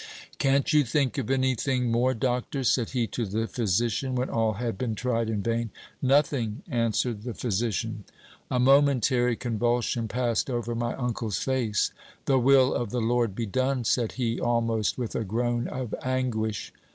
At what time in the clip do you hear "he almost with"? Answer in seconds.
14.13-15.13